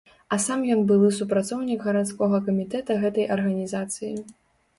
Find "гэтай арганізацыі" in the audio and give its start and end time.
3.05-4.13